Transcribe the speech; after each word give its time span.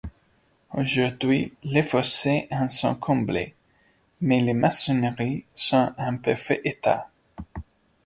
Aujourd'hui, 0.73 1.53
les 1.61 1.83
fossés 1.83 2.47
en 2.49 2.69
sont 2.71 2.95
comblés 2.95 3.53
mais 4.21 4.39
les 4.41 4.55
maçonneries 4.55 5.45
sont 5.55 5.93
en 5.95 6.17
parfait 6.17 6.59
état. 6.63 7.11